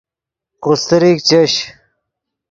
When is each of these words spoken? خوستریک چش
خوستریک 0.61 1.17
چش 1.29 1.53